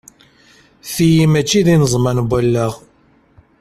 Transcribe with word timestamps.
Tiyi 0.91 1.25
mačči 1.31 1.65
d 1.65 1.67
ineẓman 1.73 2.17
n 2.21 2.27
wallaɣ. 2.29 2.73